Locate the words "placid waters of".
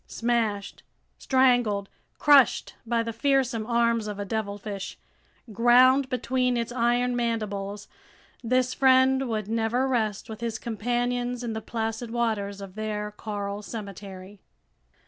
11.61-12.73